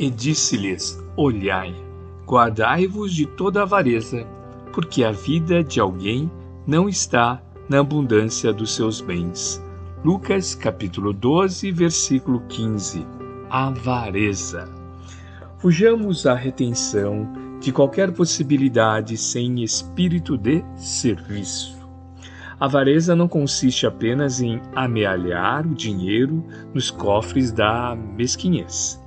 [0.00, 1.74] E disse-lhes: Olhai,
[2.26, 4.26] guardai-vos de toda avareza,
[4.72, 6.30] porque a vida de alguém
[6.66, 9.62] não está na abundância dos seus bens.
[10.02, 13.06] Lucas capítulo 12, versículo 15.
[13.50, 14.72] Avareza.
[15.58, 17.30] Fujamos à retenção
[17.60, 21.78] de qualquer possibilidade sem espírito de serviço.
[22.58, 26.42] A avareza não consiste apenas em amealhar o dinheiro
[26.72, 28.98] nos cofres da mesquinhez.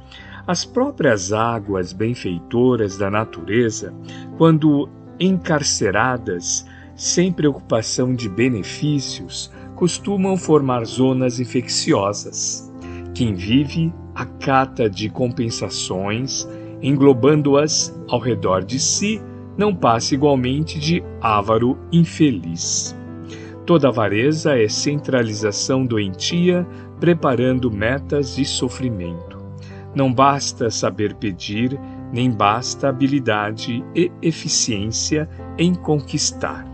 [0.46, 3.94] As próprias águas benfeitoras da natureza,
[4.38, 6.66] quando encarceradas,
[6.98, 12.70] sem preocupação de benefícios, costumam formar zonas infecciosas.
[13.14, 16.46] Quem vive acata de compensações,
[16.82, 19.22] englobando-as ao redor de si,
[19.58, 22.94] não passa igualmente de avaro infeliz.
[23.66, 26.68] Toda avareza é centralização doentia,
[27.00, 29.43] preparando metas de sofrimento.
[29.96, 31.80] Não basta saber pedir,
[32.12, 36.66] nem basta habilidade e eficiência em conquistar.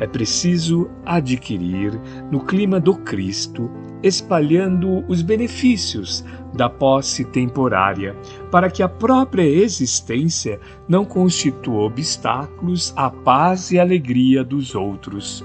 [0.00, 3.68] É preciso adquirir, no clima do Cristo,
[4.02, 8.16] espalhando os benefícios da posse temporária,
[8.50, 15.44] para que a própria existência não constitua obstáculos à paz e alegria dos outros.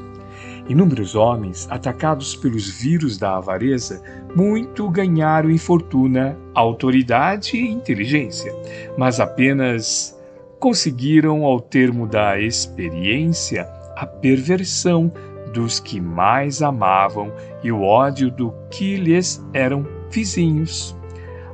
[0.69, 4.02] Inúmeros homens, atacados pelos vírus da avareza,
[4.33, 8.53] muito ganharam em fortuna, autoridade e inteligência,
[8.97, 10.17] mas apenas
[10.59, 15.11] conseguiram, ao termo da experiência, a perversão
[15.53, 20.95] dos que mais amavam e o ódio do que lhes eram vizinhos.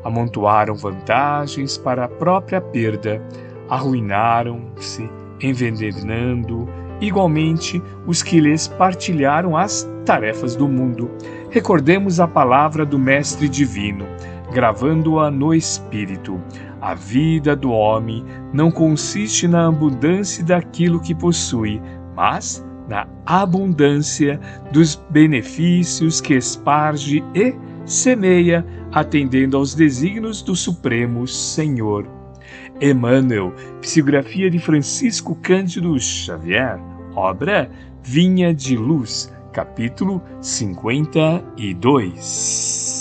[0.04, 3.20] Amontoaram vantagens para a própria perda,
[3.68, 5.10] arruinaram-se,
[5.42, 6.70] envenenando
[7.02, 11.10] igualmente os que lhes partilharam as tarefas do mundo.
[11.50, 14.06] Recordemos a palavra do Mestre Divino,
[14.52, 16.40] gravando-a no Espírito.
[16.82, 21.82] A vida do homem não consiste na abundância daquilo que possui,
[22.16, 24.40] mas na abundância
[24.72, 27.54] dos benefícios que esparge e
[27.86, 32.19] semeia, atendendo aos desígnios do Supremo Senhor.
[32.82, 36.80] Emmanuel, psicografia de Francisco Cândido Xavier,
[37.16, 37.70] obra
[38.04, 42.99] Vinha de Luz, capítulo 52.